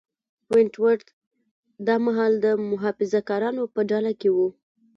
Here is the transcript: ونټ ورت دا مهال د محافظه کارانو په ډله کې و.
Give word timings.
ونټ 0.53 0.73
ورت 0.83 1.07
دا 1.87 1.95
مهال 2.05 2.33
د 2.45 2.47
محافظه 2.71 3.19
کارانو 3.29 3.63
په 3.73 3.81
ډله 3.89 4.11
کې 4.21 4.29
و. 4.35 4.37